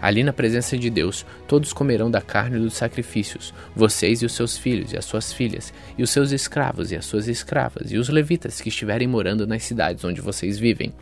Ali 0.00 0.22
na 0.22 0.32
presença 0.32 0.78
de 0.78 0.88
Deus, 0.88 1.26
todos 1.46 1.72
comerão 1.72 2.10
da 2.10 2.20
carne 2.20 2.58
dos 2.58 2.74
sacrifícios, 2.74 3.52
vocês 3.74 4.22
e 4.22 4.26
os 4.26 4.32
seus 4.32 4.56
filhos 4.56 4.92
e 4.92 4.96
as 4.96 5.04
suas 5.04 5.32
filhas, 5.32 5.72
e 5.98 6.02
os 6.02 6.10
seus 6.10 6.32
escravos 6.32 6.90
e 6.90 6.96
as 6.96 7.04
suas 7.04 7.28
escravas, 7.28 7.92
e 7.92 7.98
os 7.98 8.08
levitas 8.08 8.60
que 8.60 8.68
estiverem 8.68 9.06
morando 9.06 9.46
nas 9.46 9.62
cidades 9.62 10.04
onde 10.04 10.20
vocês 10.20 10.58
vivem. 10.58 10.92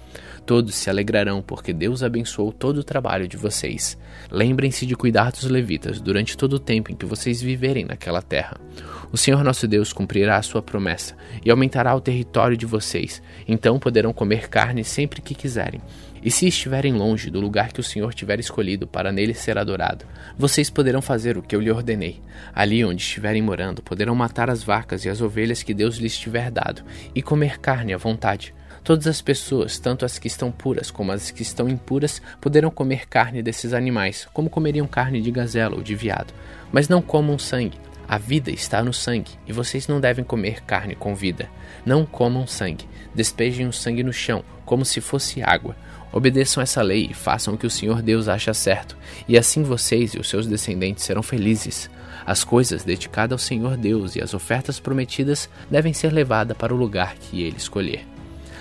Todos 0.44 0.74
se 0.74 0.88
alegrarão, 0.88 1.42
porque 1.42 1.72
Deus 1.72 2.02
abençoou 2.02 2.52
todo 2.52 2.78
o 2.78 2.84
trabalho 2.84 3.28
de 3.28 3.36
vocês. 3.36 3.98
Lembrem-se 4.30 4.86
de 4.86 4.96
cuidar 4.96 5.30
dos 5.30 5.44
levitas 5.44 6.00
durante 6.00 6.36
todo 6.36 6.54
o 6.54 6.58
tempo 6.58 6.90
em 6.90 6.96
que 6.96 7.04
vocês 7.04 7.42
viverem 7.42 7.84
naquela 7.84 8.22
terra. 8.22 8.58
O 9.12 9.16
Senhor 9.16 9.44
nosso 9.44 9.68
Deus 9.68 9.92
cumprirá 9.92 10.36
a 10.36 10.42
sua 10.42 10.62
promessa 10.62 11.14
e 11.44 11.50
aumentará 11.50 11.94
o 11.94 12.00
território 12.00 12.56
de 12.56 12.66
vocês. 12.66 13.22
Então 13.46 13.78
poderão 13.78 14.12
comer 14.12 14.48
carne 14.48 14.84
sempre 14.84 15.20
que 15.20 15.34
quiserem 15.34 15.80
e 16.22 16.30
se 16.30 16.46
estiverem 16.46 16.92
longe 16.92 17.30
do 17.30 17.40
lugar 17.40 17.72
que 17.72 17.80
o 17.80 17.84
Senhor 17.84 18.14
tiver 18.14 18.40
escolhido 18.40 18.86
para 18.86 19.12
nele 19.12 19.34
ser 19.34 19.58
adorado, 19.58 20.04
vocês 20.36 20.70
poderão 20.70 21.00
fazer 21.00 21.36
o 21.36 21.42
que 21.42 21.54
eu 21.54 21.60
lhe 21.60 21.70
ordenei. 21.70 22.20
Ali 22.54 22.84
onde 22.84 23.02
estiverem 23.02 23.42
morando, 23.42 23.82
poderão 23.82 24.14
matar 24.14 24.50
as 24.50 24.62
vacas 24.62 25.04
e 25.04 25.08
as 25.08 25.20
ovelhas 25.20 25.62
que 25.62 25.74
Deus 25.74 25.96
lhes 25.96 26.16
tiver 26.16 26.50
dado, 26.50 26.82
e 27.14 27.22
comer 27.22 27.58
carne 27.58 27.92
à 27.92 27.96
vontade. 27.96 28.54
Todas 28.82 29.06
as 29.06 29.20
pessoas, 29.20 29.78
tanto 29.78 30.04
as 30.04 30.18
que 30.18 30.28
estão 30.28 30.50
puras 30.50 30.90
como 30.90 31.12
as 31.12 31.30
que 31.30 31.42
estão 31.42 31.68
impuras, 31.68 32.22
poderão 32.40 32.70
comer 32.70 33.06
carne 33.06 33.42
desses 33.42 33.72
animais, 33.72 34.26
como 34.32 34.48
comeriam 34.48 34.86
carne 34.86 35.20
de 35.20 35.30
gazela 35.30 35.76
ou 35.76 35.82
de 35.82 35.94
veado. 35.94 36.32
Mas 36.72 36.88
não 36.88 37.02
comam 37.02 37.38
sangue. 37.38 37.78
A 38.08 38.16
vida 38.16 38.50
está 38.50 38.82
no 38.82 38.94
sangue, 38.94 39.32
e 39.46 39.52
vocês 39.52 39.86
não 39.86 40.00
devem 40.00 40.24
comer 40.24 40.62
carne 40.62 40.94
com 40.94 41.14
vida. 41.14 41.50
Não 41.84 42.06
comam 42.06 42.46
sangue. 42.46 42.88
Despejem 43.14 43.66
o 43.66 43.72
sangue 43.72 44.02
no 44.02 44.14
chão, 44.14 44.42
como 44.64 44.82
se 44.82 45.02
fosse 45.02 45.42
água. 45.42 45.76
Obedeçam 46.12 46.62
essa 46.62 46.82
lei 46.82 47.08
e 47.10 47.14
façam 47.14 47.54
o 47.54 47.58
que 47.58 47.66
o 47.66 47.70
Senhor 47.70 48.00
Deus 48.00 48.28
acha 48.28 48.54
certo, 48.54 48.96
e 49.28 49.36
assim 49.36 49.62
vocês 49.62 50.14
e 50.14 50.18
os 50.18 50.28
seus 50.28 50.46
descendentes 50.46 51.04
serão 51.04 51.22
felizes. 51.22 51.90
As 52.24 52.44
coisas 52.44 52.84
dedicadas 52.84 53.32
ao 53.32 53.38
Senhor 53.38 53.76
Deus 53.76 54.16
e 54.16 54.22
as 54.22 54.34
ofertas 54.34 54.80
prometidas 54.80 55.48
devem 55.70 55.92
ser 55.92 56.12
levadas 56.12 56.56
para 56.56 56.74
o 56.74 56.76
lugar 56.76 57.14
que 57.14 57.42
ele 57.42 57.56
escolher. 57.56 58.06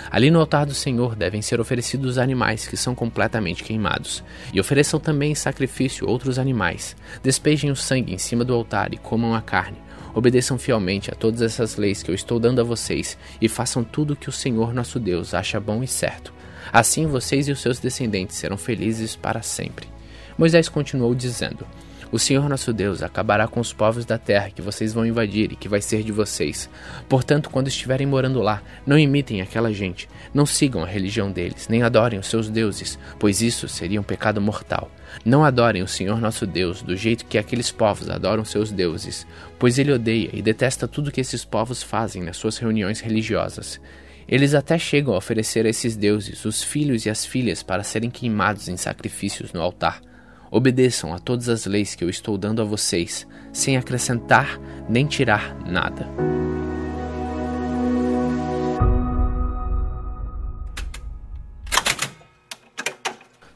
Ali 0.09 0.31
no 0.31 0.39
altar 0.39 0.65
do 0.65 0.73
Senhor 0.73 1.15
devem 1.15 1.41
ser 1.41 1.59
oferecidos 1.59 2.17
animais 2.17 2.65
que 2.65 2.77
são 2.77 2.95
completamente 2.95 3.63
queimados, 3.63 4.23
e 4.53 4.59
ofereçam 4.59 4.99
também 4.99 5.31
em 5.31 5.35
sacrifício 5.35 6.07
outros 6.07 6.39
animais. 6.39 6.95
Despejem 7.21 7.71
o 7.71 7.75
sangue 7.75 8.13
em 8.13 8.17
cima 8.17 8.45
do 8.45 8.53
altar 8.53 8.93
e 8.93 8.97
comam 8.97 9.35
a 9.35 9.41
carne. 9.41 9.77
Obedeçam 10.13 10.57
fielmente 10.57 11.11
a 11.11 11.15
todas 11.15 11.41
essas 11.41 11.75
leis 11.75 12.01
que 12.01 12.09
eu 12.09 12.15
estou 12.15 12.39
dando 12.39 12.59
a 12.59 12.63
vocês 12.63 13.17
e 13.41 13.47
façam 13.47 13.83
tudo 13.83 14.13
o 14.13 14.15
que 14.15 14.29
o 14.29 14.31
Senhor 14.31 14.73
nosso 14.73 14.99
Deus 14.99 15.33
acha 15.33 15.59
bom 15.59 15.83
e 15.83 15.87
certo. 15.87 16.36
Assim 16.71 17.05
vocês 17.05 17.47
e 17.47 17.51
os 17.51 17.61
seus 17.61 17.79
descendentes 17.79 18.37
serão 18.37 18.57
felizes 18.57 19.15
para 19.15 19.41
sempre. 19.41 19.87
Moisés 20.37 20.69
continuou 20.69 21.15
dizendo: 21.15 21.65
O 22.11 22.19
Senhor 22.19 22.47
nosso 22.47 22.71
Deus 22.71 23.01
acabará 23.01 23.47
com 23.47 23.59
os 23.59 23.73
povos 23.73 24.05
da 24.05 24.17
terra 24.17 24.51
que 24.51 24.61
vocês 24.61 24.93
vão 24.93 25.05
invadir 25.05 25.51
e 25.51 25.55
que 25.55 25.67
vai 25.67 25.81
ser 25.81 26.03
de 26.03 26.11
vocês. 26.11 26.69
Portanto, 27.09 27.49
quando 27.49 27.67
estiverem 27.67 28.05
morando 28.05 28.41
lá, 28.41 28.61
não 28.85 28.99
imitem 28.99 29.41
aquela 29.41 29.73
gente, 29.73 30.07
não 30.33 30.45
sigam 30.45 30.83
a 30.83 30.87
religião 30.87 31.31
deles, 31.31 31.67
nem 31.67 31.81
adorem 31.81 32.19
os 32.19 32.27
seus 32.27 32.49
deuses, 32.49 32.99
pois 33.17 33.41
isso 33.41 33.67
seria 33.67 33.99
um 33.99 34.03
pecado 34.03 34.39
mortal. 34.39 34.91
Não 35.25 35.43
adorem 35.43 35.81
o 35.81 35.87
Senhor 35.87 36.21
nosso 36.21 36.45
Deus 36.45 36.81
do 36.83 36.95
jeito 36.95 37.25
que 37.25 37.37
aqueles 37.37 37.71
povos 37.71 38.09
adoram 38.09 38.45
seus 38.45 38.71
deuses, 38.71 39.25
pois 39.57 39.79
ele 39.79 39.91
odeia 39.91 40.29
e 40.33 40.41
detesta 40.41 40.87
tudo 40.87 41.11
que 41.11 41.21
esses 41.21 41.43
povos 41.43 41.81
fazem 41.81 42.21
nas 42.21 42.37
suas 42.37 42.57
reuniões 42.57 42.99
religiosas. 42.99 43.79
Eles 44.27 44.53
até 44.53 44.77
chegam 44.77 45.13
a 45.13 45.17
oferecer 45.17 45.65
a 45.65 45.69
esses 45.69 45.95
deuses 45.95 46.43
os 46.43 46.61
filhos 46.61 47.05
e 47.05 47.09
as 47.09 47.25
filhas 47.25 47.63
para 47.63 47.81
serem 47.81 48.09
queimados 48.09 48.67
em 48.67 48.75
sacrifícios 48.75 49.53
no 49.53 49.61
altar. 49.61 50.01
Obedeçam 50.51 51.13
a 51.13 51.19
todas 51.19 51.47
as 51.47 51.65
leis 51.65 51.95
que 51.95 52.03
eu 52.03 52.09
estou 52.09 52.37
dando 52.37 52.61
a 52.61 52.65
vocês, 52.65 53.25
sem 53.53 53.77
acrescentar 53.77 54.59
nem 54.89 55.05
tirar 55.05 55.55
nada. 55.65 56.07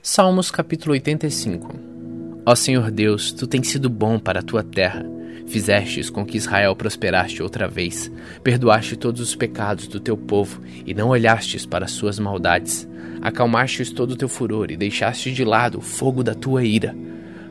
Salmos 0.02 0.52
capítulo 0.52 0.94
85 0.94 1.80
Ó 2.46 2.56
Senhor 2.56 2.90
Deus, 2.92 3.32
tu 3.34 3.46
tens 3.46 3.68
sido 3.68 3.90
bom 3.90 4.18
para 4.18 4.40
a 4.40 4.44
tua 4.44 4.64
terra 4.64 5.06
Fizestes 5.48 6.10
com 6.10 6.26
que 6.26 6.38
Israel 6.38 6.76
prosperaste 6.76 7.44
outra 7.44 7.68
vez, 7.68 8.12
perdoaste 8.44 8.96
todos 8.96 9.22
os 9.22 9.36
pecados 9.36 9.88
do 9.88 10.00
teu 10.00 10.16
povo 10.16 10.62
e 10.86 10.94
não 10.94 11.10
olhastes 11.10 11.66
para 11.66 11.86
as 11.86 11.92
suas 11.92 12.20
maldades. 12.20 12.88
Acalmastes 13.22 13.92
todo 13.92 14.12
o 14.12 14.16
teu 14.16 14.30
furor 14.30 14.72
e 14.72 14.78
deixaste 14.78 15.32
de 15.32 15.44
lado 15.44 15.80
o 15.80 15.82
fogo 15.82 16.24
da 16.24 16.34
tua 16.34 16.64
ira. 16.64 16.96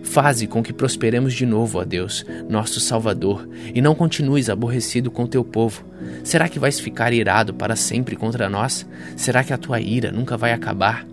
Faze 0.02 0.46
com 0.46 0.62
que 0.62 0.72
prosperemos 0.72 1.34
de 1.34 1.44
novo, 1.44 1.78
ó 1.78 1.84
Deus, 1.84 2.24
nosso 2.48 2.80
Salvador, 2.80 3.48
e 3.74 3.82
não 3.82 3.94
continues 3.94 4.48
aborrecido 4.48 5.10
com 5.10 5.26
teu 5.26 5.44
povo. 5.44 5.84
Será 6.24 6.48
que 6.48 6.58
vais 6.58 6.80
ficar 6.80 7.12
irado 7.12 7.52
para 7.52 7.76
sempre 7.76 8.16
contra 8.16 8.48
nós? 8.48 8.86
Será 9.16 9.44
que 9.44 9.52
a 9.52 9.58
tua 9.58 9.80
ira 9.80 10.10
nunca 10.10 10.36
vai 10.36 10.52
acabar? 10.52 11.06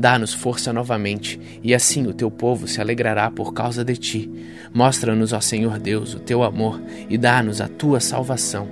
Dá-nos 0.00 0.32
força 0.32 0.72
novamente, 0.72 1.38
e 1.62 1.74
assim 1.74 2.06
o 2.06 2.14
teu 2.14 2.30
povo 2.30 2.66
se 2.66 2.80
alegrará 2.80 3.30
por 3.30 3.52
causa 3.52 3.84
de 3.84 3.98
ti. 3.98 4.30
Mostra-nos, 4.72 5.34
ó 5.34 5.42
Senhor 5.42 5.78
Deus, 5.78 6.14
o 6.14 6.18
teu 6.18 6.42
amor 6.42 6.80
e 7.10 7.18
dá-nos 7.18 7.60
a 7.60 7.68
tua 7.68 8.00
salvação. 8.00 8.66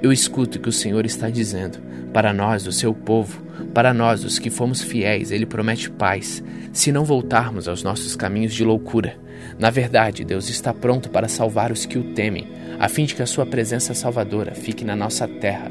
Eu 0.00 0.10
escuto 0.10 0.56
o 0.56 0.60
que 0.62 0.70
o 0.70 0.72
Senhor 0.72 1.04
está 1.04 1.28
dizendo. 1.28 1.78
Para 2.14 2.32
nós, 2.32 2.66
o 2.66 2.72
seu 2.72 2.94
povo, 2.94 3.42
para 3.74 3.92
nós, 3.92 4.24
os 4.24 4.38
que 4.38 4.48
fomos 4.48 4.80
fiéis, 4.80 5.30
ele 5.30 5.44
promete 5.44 5.90
paz, 5.90 6.42
se 6.72 6.90
não 6.90 7.04
voltarmos 7.04 7.68
aos 7.68 7.82
nossos 7.82 8.16
caminhos 8.16 8.54
de 8.54 8.64
loucura. 8.64 9.18
Na 9.58 9.68
verdade, 9.68 10.24
Deus 10.24 10.48
está 10.48 10.72
pronto 10.72 11.10
para 11.10 11.28
salvar 11.28 11.70
os 11.70 11.84
que 11.84 11.98
o 11.98 12.14
temem, 12.14 12.48
a 12.78 12.88
fim 12.88 13.04
de 13.04 13.14
que 13.14 13.22
a 13.22 13.26
sua 13.26 13.44
presença 13.44 13.92
salvadora 13.92 14.54
fique 14.54 14.82
na 14.82 14.96
nossa 14.96 15.28
terra. 15.28 15.70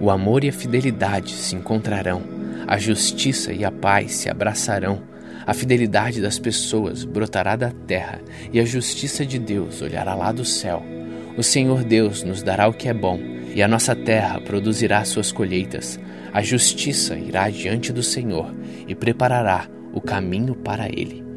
O 0.00 0.10
amor 0.10 0.42
e 0.42 0.48
a 0.48 0.52
fidelidade 0.52 1.30
se 1.34 1.54
encontrarão, 1.54 2.39
a 2.70 2.78
justiça 2.78 3.52
e 3.52 3.64
a 3.64 3.72
paz 3.72 4.12
se 4.12 4.30
abraçarão. 4.30 5.02
A 5.44 5.52
fidelidade 5.52 6.20
das 6.20 6.38
pessoas 6.38 7.04
brotará 7.04 7.56
da 7.56 7.72
terra, 7.72 8.20
e 8.52 8.60
a 8.60 8.64
justiça 8.64 9.26
de 9.26 9.40
Deus 9.40 9.82
olhará 9.82 10.14
lá 10.14 10.30
do 10.30 10.44
céu. 10.44 10.80
O 11.36 11.42
Senhor 11.42 11.82
Deus 11.82 12.22
nos 12.22 12.44
dará 12.44 12.68
o 12.68 12.72
que 12.72 12.88
é 12.88 12.94
bom, 12.94 13.18
e 13.52 13.60
a 13.60 13.66
nossa 13.66 13.96
terra 13.96 14.40
produzirá 14.40 15.04
suas 15.04 15.32
colheitas. 15.32 15.98
A 16.32 16.42
justiça 16.42 17.18
irá 17.18 17.50
diante 17.50 17.92
do 17.92 18.04
Senhor 18.04 18.54
e 18.86 18.94
preparará 18.94 19.66
o 19.92 20.00
caminho 20.00 20.54
para 20.54 20.86
ele. 20.86 21.29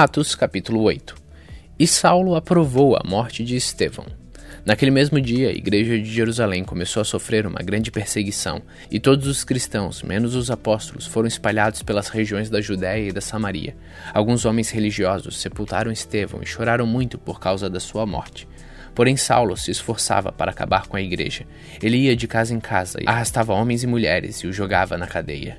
Atos 0.00 0.36
capítulo 0.36 0.82
8 0.82 1.16
E 1.76 1.84
Saulo 1.84 2.36
aprovou 2.36 2.94
a 2.94 3.02
morte 3.04 3.42
de 3.42 3.56
Estevão. 3.56 4.06
Naquele 4.64 4.92
mesmo 4.92 5.20
dia, 5.20 5.48
a 5.48 5.52
igreja 5.52 5.98
de 5.98 6.04
Jerusalém 6.04 6.62
começou 6.62 7.00
a 7.00 7.04
sofrer 7.04 7.44
uma 7.44 7.58
grande 7.58 7.90
perseguição, 7.90 8.62
e 8.88 9.00
todos 9.00 9.26
os 9.26 9.42
cristãos, 9.42 10.04
menos 10.04 10.36
os 10.36 10.52
apóstolos, 10.52 11.04
foram 11.04 11.26
espalhados 11.26 11.82
pelas 11.82 12.10
regiões 12.10 12.48
da 12.48 12.60
Judéia 12.60 13.08
e 13.08 13.12
da 13.12 13.20
Samaria. 13.20 13.76
Alguns 14.14 14.44
homens 14.44 14.70
religiosos 14.70 15.40
sepultaram 15.40 15.90
Estevão 15.90 16.40
e 16.44 16.46
choraram 16.46 16.86
muito 16.86 17.18
por 17.18 17.40
causa 17.40 17.68
da 17.68 17.80
sua 17.80 18.06
morte. 18.06 18.46
Porém, 18.94 19.16
Saulo 19.16 19.56
se 19.56 19.72
esforçava 19.72 20.30
para 20.30 20.52
acabar 20.52 20.86
com 20.86 20.96
a 20.96 21.02
igreja. 21.02 21.44
Ele 21.82 21.96
ia 21.96 22.14
de 22.14 22.28
casa 22.28 22.54
em 22.54 22.60
casa, 22.60 23.00
arrastava 23.04 23.52
homens 23.52 23.82
e 23.82 23.88
mulheres 23.88 24.36
e 24.36 24.46
os 24.46 24.54
jogava 24.54 24.96
na 24.96 25.08
cadeia. 25.08 25.58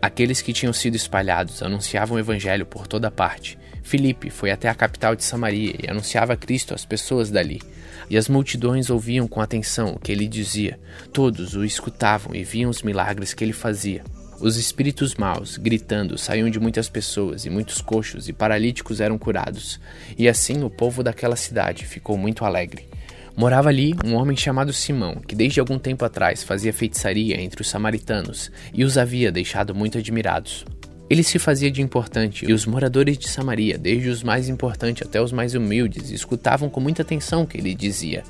Aqueles 0.00 0.42
que 0.42 0.52
tinham 0.52 0.72
sido 0.72 0.96
espalhados 0.96 1.62
anunciavam 1.62 2.16
o 2.16 2.20
evangelho 2.20 2.64
por 2.66 2.86
toda 2.86 3.10
parte. 3.10 3.58
Filipe 3.84 4.30
foi 4.30 4.50
até 4.50 4.68
a 4.68 4.74
capital 4.74 5.14
de 5.14 5.22
Samaria 5.22 5.74
e 5.80 5.88
anunciava 5.88 6.36
Cristo 6.36 6.74
às 6.74 6.84
pessoas 6.84 7.30
dali. 7.30 7.60
E 8.08 8.16
as 8.16 8.28
multidões 8.28 8.90
ouviam 8.90 9.28
com 9.28 9.40
atenção 9.40 9.90
o 9.90 9.98
que 9.98 10.10
ele 10.10 10.26
dizia. 10.26 10.80
Todos 11.12 11.54
o 11.54 11.64
escutavam 11.64 12.34
e 12.34 12.42
viam 12.42 12.70
os 12.70 12.82
milagres 12.82 13.34
que 13.34 13.44
ele 13.44 13.52
fazia. 13.52 14.02
Os 14.40 14.56
espíritos 14.56 15.14
maus, 15.14 15.56
gritando, 15.58 16.18
saíam 16.18 16.50
de 16.50 16.58
muitas 16.58 16.88
pessoas, 16.88 17.44
e 17.44 17.50
muitos 17.50 17.80
coxos 17.80 18.28
e 18.28 18.32
paralíticos 18.32 19.00
eram 19.00 19.16
curados. 19.16 19.78
E 20.18 20.28
assim 20.28 20.64
o 20.64 20.70
povo 20.70 21.02
daquela 21.02 21.36
cidade 21.36 21.86
ficou 21.86 22.18
muito 22.18 22.44
alegre. 22.44 22.88
Morava 23.36 23.68
ali 23.68 23.94
um 24.04 24.14
homem 24.14 24.36
chamado 24.36 24.72
Simão, 24.72 25.16
que 25.16 25.34
desde 25.34 25.60
algum 25.60 25.78
tempo 25.78 26.04
atrás 26.04 26.42
fazia 26.42 26.72
feitiçaria 26.72 27.40
entre 27.40 27.62
os 27.62 27.68
samaritanos 27.68 28.50
e 28.72 28.84
os 28.84 28.96
havia 28.96 29.30
deixado 29.30 29.74
muito 29.74 29.98
admirados. 29.98 30.64
Ele 31.08 31.22
se 31.22 31.38
fazia 31.38 31.70
de 31.70 31.82
importante, 31.82 32.46
e 32.48 32.52
os 32.52 32.64
moradores 32.64 33.18
de 33.18 33.28
Samaria, 33.28 33.76
desde 33.76 34.08
os 34.08 34.22
mais 34.22 34.48
importantes 34.48 35.06
até 35.06 35.20
os 35.20 35.32
mais 35.32 35.54
humildes, 35.54 36.10
escutavam 36.10 36.70
com 36.70 36.80
muita 36.80 37.02
atenção 37.02 37.42
o 37.42 37.46
que 37.46 37.58
ele 37.58 37.74
dizia. 37.74 38.22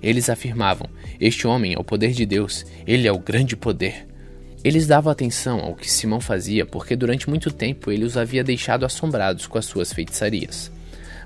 Eles 0.00 0.30
afirmavam: 0.30 0.88
Este 1.20 1.46
homem 1.46 1.74
é 1.74 1.78
o 1.78 1.84
poder 1.84 2.12
de 2.12 2.24
Deus, 2.24 2.64
ele 2.86 3.08
é 3.08 3.12
o 3.12 3.18
grande 3.18 3.56
poder. 3.56 4.06
Eles 4.64 4.86
davam 4.86 5.10
atenção 5.10 5.58
ao 5.58 5.74
que 5.74 5.90
Simão 5.90 6.20
fazia 6.20 6.64
porque 6.64 6.94
durante 6.94 7.28
muito 7.28 7.50
tempo 7.50 7.90
ele 7.90 8.04
os 8.04 8.16
havia 8.16 8.44
deixado 8.44 8.86
assombrados 8.86 9.48
com 9.48 9.58
as 9.58 9.64
suas 9.66 9.92
feitiçarias. 9.92 10.70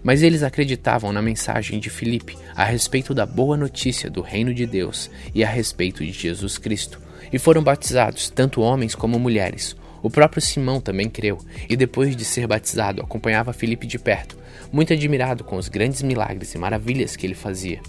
Mas 0.02 0.22
eles 0.22 0.42
acreditavam 0.42 1.12
na 1.12 1.20
mensagem 1.20 1.78
de 1.78 1.90
Filipe 1.90 2.38
a 2.54 2.64
respeito 2.64 3.12
da 3.12 3.26
boa 3.26 3.56
notícia 3.56 4.08
do 4.08 4.22
reino 4.22 4.54
de 4.54 4.64
Deus 4.66 5.10
e 5.34 5.44
a 5.44 5.48
respeito 5.48 6.02
de 6.02 6.12
Jesus 6.12 6.56
Cristo, 6.56 6.98
e 7.30 7.38
foram 7.38 7.62
batizados, 7.62 8.30
tanto 8.30 8.62
homens 8.62 8.94
como 8.94 9.18
mulheres. 9.18 9.76
O 10.06 10.10
próprio 10.16 10.40
Simão 10.40 10.80
também 10.80 11.10
creu, 11.10 11.36
e 11.68 11.74
depois 11.74 12.14
de 12.14 12.24
ser 12.24 12.46
batizado, 12.46 13.02
acompanhava 13.02 13.52
Filipe 13.52 13.88
de 13.88 13.98
perto, 13.98 14.38
muito 14.70 14.92
admirado 14.92 15.42
com 15.42 15.56
os 15.56 15.68
grandes 15.68 16.00
milagres 16.00 16.54
e 16.54 16.58
maravilhas 16.58 17.16
que 17.16 17.26
ele 17.26 17.34
fazia. 17.34 17.80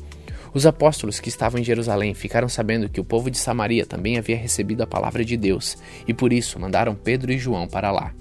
Os 0.51 0.65
apóstolos 0.65 1.19
que 1.19 1.29
estavam 1.29 1.61
em 1.61 1.63
Jerusalém 1.63 2.15
ficaram 2.15 2.49
sabendo 2.49 2.89
que 2.89 2.99
o 2.99 3.03
povo 3.03 3.29
de 3.29 3.37
Samaria 3.37 3.85
também 3.85 4.17
havia 4.17 4.35
recebido 4.35 4.81
a 4.81 4.87
palavra 4.87 5.23
de 5.23 5.37
Deus, 5.37 5.77
e 6.07 6.13
por 6.13 6.33
isso 6.33 6.59
mandaram 6.59 6.95
Pedro 6.95 7.31
e 7.31 7.37
João 7.37 7.67
para 7.67 7.91
lá. 7.91 8.11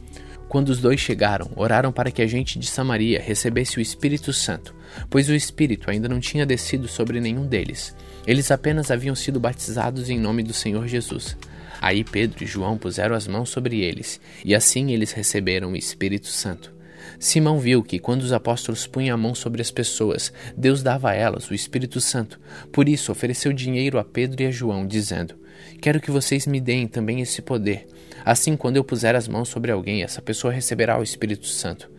Quando 0.46 0.68
os 0.68 0.78
dois 0.78 1.00
chegaram, 1.00 1.50
oraram 1.56 1.90
para 1.90 2.10
que 2.10 2.20
a 2.20 2.26
gente 2.26 2.58
de 2.58 2.66
Samaria 2.66 3.18
recebesse 3.18 3.78
o 3.78 3.80
Espírito 3.80 4.30
Santo, 4.30 4.74
pois 5.08 5.30
o 5.30 5.34
Espírito 5.34 5.90
ainda 5.90 6.06
não 6.06 6.20
tinha 6.20 6.44
descido 6.44 6.86
sobre 6.86 7.18
nenhum 7.18 7.46
deles. 7.46 7.96
Eles 8.26 8.50
apenas 8.50 8.90
haviam 8.90 9.14
sido 9.14 9.40
batizados 9.40 10.10
em 10.10 10.20
nome 10.20 10.42
do 10.42 10.52
Senhor 10.52 10.86
Jesus. 10.86 11.34
Aí 11.80 12.04
Pedro 12.04 12.42
e 12.42 12.46
João 12.46 12.78
puseram 12.78 13.14
as 13.14 13.26
mãos 13.26 13.50
sobre 13.50 13.80
eles, 13.80 14.20
e 14.44 14.54
assim 14.54 14.92
eles 14.92 15.12
receberam 15.12 15.72
o 15.72 15.76
Espírito 15.76 16.28
Santo. 16.28 16.74
Simão 17.18 17.58
viu 17.58 17.82
que, 17.82 17.98
quando 17.98 18.22
os 18.22 18.32
apóstolos 18.32 18.86
punham 18.86 19.14
a 19.14 19.18
mão 19.18 19.34
sobre 19.34 19.62
as 19.62 19.70
pessoas, 19.70 20.32
Deus 20.56 20.82
dava 20.82 21.10
a 21.10 21.14
elas 21.14 21.50
o 21.50 21.54
Espírito 21.54 22.00
Santo. 22.00 22.38
Por 22.72 22.88
isso, 22.88 23.10
ofereceu 23.10 23.52
dinheiro 23.52 23.98
a 23.98 24.04
Pedro 24.04 24.42
e 24.42 24.46
a 24.46 24.50
João, 24.50 24.86
dizendo: 24.86 25.34
Quero 25.80 26.00
que 26.00 26.10
vocês 26.10 26.46
me 26.46 26.60
deem 26.60 26.86
também 26.86 27.20
esse 27.20 27.40
poder. 27.40 27.86
Assim, 28.24 28.56
quando 28.56 28.76
eu 28.76 28.84
puser 28.84 29.14
as 29.14 29.28
mãos 29.28 29.48
sobre 29.48 29.70
alguém, 29.70 30.02
essa 30.02 30.20
pessoa 30.20 30.52
receberá 30.52 30.98
o 30.98 31.02
Espírito 31.02 31.46
Santo. 31.46 31.90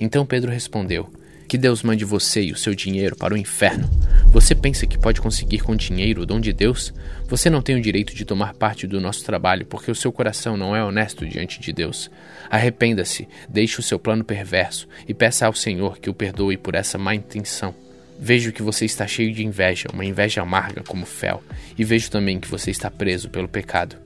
Então 0.00 0.26
Pedro 0.26 0.50
respondeu: 0.50 1.08
Que 1.56 1.60
Deus 1.60 1.82
mande 1.82 2.04
você 2.04 2.42
e 2.42 2.52
o 2.52 2.56
seu 2.56 2.74
dinheiro 2.74 3.16
para 3.16 3.32
o 3.32 3.36
inferno. 3.36 3.88
Você 4.26 4.54
pensa 4.54 4.86
que 4.86 4.98
pode 4.98 5.22
conseguir 5.22 5.60
com 5.60 5.74
dinheiro 5.74 6.20
o 6.20 6.26
dom 6.26 6.38
de 6.38 6.52
Deus? 6.52 6.92
Você 7.28 7.48
não 7.48 7.62
tem 7.62 7.74
o 7.74 7.80
direito 7.80 8.14
de 8.14 8.26
tomar 8.26 8.52
parte 8.52 8.86
do 8.86 9.00
nosso 9.00 9.24
trabalho 9.24 9.64
porque 9.64 9.90
o 9.90 9.94
seu 9.94 10.12
coração 10.12 10.54
não 10.54 10.76
é 10.76 10.84
honesto 10.84 11.26
diante 11.26 11.58
de 11.58 11.72
Deus. 11.72 12.10
Arrependa-se, 12.50 13.26
deixe 13.48 13.80
o 13.80 13.82
seu 13.82 13.98
plano 13.98 14.22
perverso 14.22 14.86
e 15.08 15.14
peça 15.14 15.46
ao 15.46 15.54
Senhor 15.54 15.96
que 15.96 16.10
o 16.10 16.14
perdoe 16.14 16.58
por 16.58 16.74
essa 16.74 16.98
má 16.98 17.14
intenção. 17.14 17.74
Vejo 18.20 18.52
que 18.52 18.60
você 18.60 18.84
está 18.84 19.06
cheio 19.06 19.32
de 19.32 19.42
inveja, 19.42 19.88
uma 19.94 20.04
inveja 20.04 20.42
amarga 20.42 20.82
como 20.82 21.06
fel, 21.06 21.42
e 21.78 21.82
vejo 21.84 22.10
também 22.10 22.38
que 22.38 22.48
você 22.48 22.70
está 22.70 22.90
preso 22.90 23.30
pelo 23.30 23.48
pecado. 23.48 23.96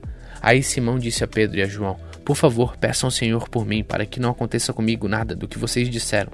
Aí 0.41 0.63
Simão 0.63 0.97
disse 0.97 1.21
a 1.21 1.27
Pedro 1.27 1.57
e 1.57 1.61
a 1.61 1.67
João: 1.67 1.99
Por 2.23 2.37
favor, 2.37 2.77
peçam 2.77 3.07
ao 3.07 3.11
Senhor 3.11 3.49
por 3.49 3.65
mim, 3.65 3.83
para 3.83 4.05
que 4.05 4.21
não 4.21 4.29
aconteça 4.29 4.71
comigo 4.71 5.09
nada 5.09 5.35
do 5.35 5.49
que 5.49 5.59
vocês 5.59 5.89
disseram. 5.89 6.31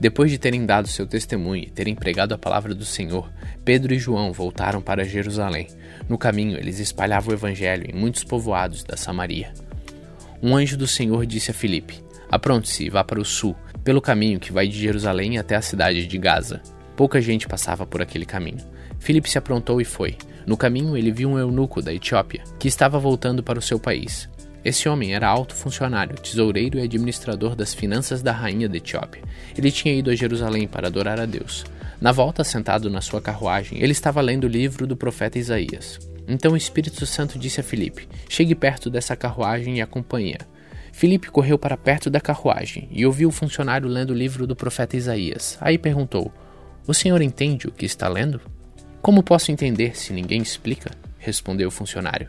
Depois 0.00 0.30
de 0.30 0.38
terem 0.38 0.64
dado 0.64 0.86
seu 0.86 1.06
testemunho 1.06 1.64
e 1.64 1.70
terem 1.70 1.94
pregado 1.94 2.32
a 2.32 2.38
palavra 2.38 2.72
do 2.74 2.84
Senhor, 2.84 3.30
Pedro 3.64 3.92
e 3.92 3.98
João 3.98 4.32
voltaram 4.32 4.80
para 4.80 5.04
Jerusalém. 5.04 5.66
No 6.08 6.16
caminho, 6.16 6.56
eles 6.56 6.78
espalhavam 6.78 7.30
o 7.30 7.36
evangelho 7.36 7.90
em 7.90 7.98
muitos 7.98 8.22
povoados 8.22 8.84
da 8.84 8.96
Samaria. 8.96 9.52
Um 10.40 10.54
anjo 10.54 10.76
do 10.76 10.86
Senhor 10.86 11.26
disse 11.26 11.50
a 11.50 11.54
Filipe: 11.54 12.00
Apronte-se 12.30 12.84
e 12.84 12.90
vá 12.90 13.02
para 13.02 13.20
o 13.20 13.24
sul, 13.24 13.56
pelo 13.82 14.00
caminho 14.00 14.38
que 14.38 14.52
vai 14.52 14.68
de 14.68 14.78
Jerusalém 14.78 15.36
até 15.36 15.56
a 15.56 15.62
cidade 15.62 16.06
de 16.06 16.18
Gaza. 16.18 16.62
Pouca 16.96 17.20
gente 17.20 17.48
passava 17.48 17.84
por 17.84 18.00
aquele 18.00 18.24
caminho. 18.24 18.64
Filipe 19.00 19.28
se 19.28 19.38
aprontou 19.38 19.80
e 19.80 19.84
foi. 19.84 20.16
No 20.46 20.56
caminho, 20.56 20.96
ele 20.96 21.10
viu 21.10 21.28
um 21.28 21.38
eunuco 21.38 21.82
da 21.82 21.92
Etiópia, 21.92 22.42
que 22.58 22.68
estava 22.68 22.98
voltando 22.98 23.42
para 23.42 23.58
o 23.58 23.62
seu 23.62 23.78
país. 23.78 24.28
Esse 24.68 24.86
homem 24.86 25.14
era 25.14 25.26
alto 25.26 25.54
funcionário, 25.54 26.14
tesoureiro 26.20 26.78
e 26.78 26.82
administrador 26.82 27.56
das 27.56 27.72
finanças 27.72 28.20
da 28.20 28.32
rainha 28.32 28.68
da 28.68 28.76
Etiópia. 28.76 29.22
Ele 29.56 29.72
tinha 29.72 29.94
ido 29.94 30.10
a 30.10 30.14
Jerusalém 30.14 30.68
para 30.68 30.88
adorar 30.88 31.18
a 31.18 31.24
Deus. 31.24 31.64
Na 31.98 32.12
volta, 32.12 32.44
sentado 32.44 32.90
na 32.90 33.00
sua 33.00 33.18
carruagem, 33.18 33.82
ele 33.82 33.92
estava 33.92 34.20
lendo 34.20 34.44
o 34.44 34.46
livro 34.46 34.86
do 34.86 34.94
profeta 34.94 35.38
Isaías. 35.38 35.98
Então 36.28 36.52
o 36.52 36.56
Espírito 36.56 37.06
Santo 37.06 37.38
disse 37.38 37.60
a 37.60 37.62
Filipe: 37.62 38.06
Chegue 38.28 38.54
perto 38.54 38.90
dessa 38.90 39.16
carruagem 39.16 39.78
e 39.78 39.80
acompanhe-a. 39.80 40.44
Filipe 40.92 41.30
correu 41.30 41.58
para 41.58 41.74
perto 41.74 42.10
da 42.10 42.20
carruagem 42.20 42.90
e 42.92 43.06
ouviu 43.06 43.30
o 43.30 43.32
funcionário 43.32 43.88
lendo 43.88 44.10
o 44.10 44.14
livro 44.14 44.46
do 44.46 44.54
profeta 44.54 44.98
Isaías. 44.98 45.56
Aí 45.62 45.78
perguntou: 45.78 46.30
O 46.86 46.92
senhor 46.92 47.22
entende 47.22 47.66
o 47.66 47.72
que 47.72 47.86
está 47.86 48.06
lendo? 48.06 48.38
Como 49.00 49.22
posso 49.22 49.50
entender 49.50 49.96
se 49.96 50.12
ninguém 50.12 50.42
explica? 50.42 50.90
Respondeu 51.28 51.68
o 51.68 51.70
funcionário. 51.70 52.28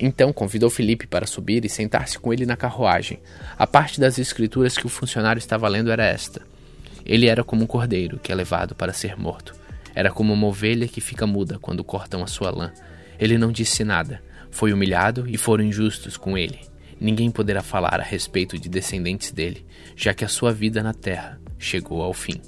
Então 0.00 0.32
convidou 0.32 0.70
Felipe 0.70 1.06
para 1.06 1.26
subir 1.26 1.64
e 1.64 1.68
sentar-se 1.68 2.18
com 2.18 2.32
ele 2.32 2.46
na 2.46 2.56
carruagem. 2.56 3.20
A 3.58 3.66
parte 3.66 4.00
das 4.00 4.18
escrituras 4.18 4.76
que 4.76 4.86
o 4.86 4.88
funcionário 4.88 5.38
estava 5.38 5.68
lendo 5.68 5.90
era 5.90 6.04
esta: 6.04 6.40
Ele 7.04 7.26
era 7.26 7.44
como 7.44 7.64
um 7.64 7.66
cordeiro 7.66 8.18
que 8.18 8.32
é 8.32 8.34
levado 8.34 8.74
para 8.74 8.92
ser 8.92 9.18
morto. 9.18 9.54
Era 9.94 10.10
como 10.10 10.32
uma 10.32 10.46
ovelha 10.46 10.88
que 10.88 11.00
fica 11.00 11.26
muda 11.26 11.58
quando 11.58 11.84
cortam 11.84 12.22
a 12.22 12.26
sua 12.26 12.50
lã. 12.50 12.72
Ele 13.18 13.36
não 13.36 13.52
disse 13.52 13.84
nada. 13.84 14.22
Foi 14.50 14.72
humilhado 14.72 15.26
e 15.28 15.36
foram 15.36 15.64
injustos 15.64 16.16
com 16.16 16.38
ele. 16.38 16.60
Ninguém 17.00 17.30
poderá 17.30 17.62
falar 17.62 18.00
a 18.00 18.04
respeito 18.04 18.58
de 18.58 18.68
descendentes 18.68 19.30
dele, 19.30 19.66
já 19.94 20.14
que 20.14 20.24
a 20.24 20.28
sua 20.28 20.52
vida 20.52 20.82
na 20.82 20.94
terra 20.94 21.38
chegou 21.58 22.02
ao 22.02 22.14
fim. 22.14 22.40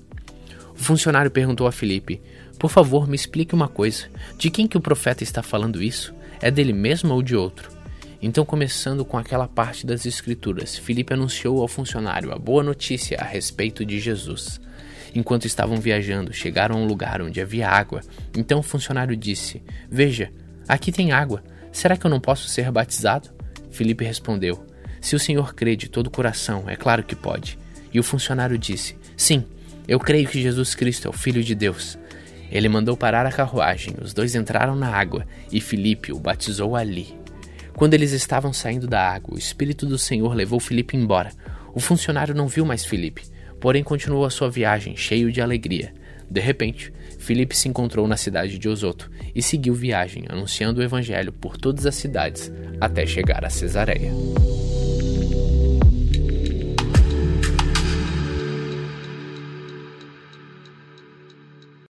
O 0.72 0.82
funcionário 0.82 1.30
perguntou 1.30 1.66
a 1.66 1.72
Felipe: 1.72 2.22
por 2.60 2.70
favor, 2.70 3.08
me 3.08 3.16
explique 3.16 3.54
uma 3.54 3.68
coisa. 3.68 4.04
De 4.36 4.50
quem 4.50 4.68
que 4.68 4.76
o 4.76 4.82
profeta 4.82 5.24
está 5.24 5.42
falando 5.42 5.82
isso? 5.82 6.14
É 6.42 6.50
dele 6.50 6.74
mesmo 6.74 7.14
ou 7.14 7.22
de 7.22 7.34
outro? 7.34 7.70
Então, 8.20 8.44
começando 8.44 9.02
com 9.02 9.16
aquela 9.16 9.48
parte 9.48 9.86
das 9.86 10.04
Escrituras, 10.04 10.76
Filipe 10.76 11.14
anunciou 11.14 11.62
ao 11.62 11.66
funcionário 11.66 12.30
a 12.30 12.38
boa 12.38 12.62
notícia 12.62 13.16
a 13.18 13.24
respeito 13.24 13.82
de 13.82 13.98
Jesus. 13.98 14.60
Enquanto 15.14 15.46
estavam 15.46 15.78
viajando, 15.78 16.34
chegaram 16.34 16.76
a 16.76 16.78
um 16.80 16.84
lugar 16.84 17.22
onde 17.22 17.40
havia 17.40 17.66
água. 17.66 18.02
Então 18.36 18.58
o 18.58 18.62
funcionário 18.62 19.16
disse: 19.16 19.62
Veja, 19.90 20.30
aqui 20.68 20.92
tem 20.92 21.12
água. 21.12 21.42
Será 21.72 21.96
que 21.96 22.04
eu 22.04 22.10
não 22.10 22.20
posso 22.20 22.46
ser 22.46 22.70
batizado? 22.70 23.30
Filipe 23.70 24.04
respondeu: 24.04 24.66
Se 25.00 25.16
o 25.16 25.18
senhor 25.18 25.54
crê 25.54 25.74
de 25.76 25.88
todo 25.88 26.08
o 26.08 26.10
coração, 26.10 26.64
é 26.66 26.76
claro 26.76 27.02
que 27.02 27.16
pode. 27.16 27.58
E 27.90 27.98
o 27.98 28.04
funcionário 28.04 28.58
disse: 28.58 28.98
Sim, 29.16 29.46
eu 29.88 29.98
creio 29.98 30.28
que 30.28 30.42
Jesus 30.42 30.74
Cristo 30.74 31.08
é 31.08 31.10
o 31.10 31.14
Filho 31.14 31.42
de 31.42 31.54
Deus. 31.54 31.98
Ele 32.50 32.68
mandou 32.68 32.96
parar 32.96 33.26
a 33.26 33.32
carruagem, 33.32 33.94
os 34.02 34.12
dois 34.12 34.34
entraram 34.34 34.74
na 34.74 34.88
água 34.88 35.26
e 35.52 35.60
Filipe 35.60 36.12
o 36.12 36.18
batizou 36.18 36.74
ali. 36.74 37.14
Quando 37.76 37.94
eles 37.94 38.12
estavam 38.12 38.52
saindo 38.52 38.86
da 38.86 39.00
água, 39.00 39.34
o 39.34 39.38
Espírito 39.38 39.86
do 39.86 39.96
Senhor 39.96 40.34
levou 40.34 40.58
Filipe 40.58 40.96
embora. 40.96 41.30
O 41.74 41.80
funcionário 41.80 42.34
não 42.34 42.48
viu 42.48 42.64
mais 42.64 42.84
Filipe, 42.84 43.22
porém 43.60 43.82
continuou 43.82 44.24
a 44.24 44.30
sua 44.30 44.50
viagem 44.50 44.96
cheio 44.96 45.30
de 45.30 45.40
alegria. 45.40 45.94
De 46.28 46.40
repente, 46.40 46.92
Filipe 47.18 47.56
se 47.56 47.68
encontrou 47.68 48.06
na 48.08 48.16
cidade 48.16 48.58
de 48.58 48.68
Osoto 48.68 49.10
e 49.34 49.42
seguiu 49.42 49.74
viagem, 49.74 50.24
anunciando 50.28 50.80
o 50.80 50.82
evangelho 50.82 51.32
por 51.32 51.56
todas 51.56 51.86
as 51.86 51.94
cidades 51.94 52.52
até 52.80 53.06
chegar 53.06 53.44
a 53.44 53.50
Cesareia. 53.50 54.10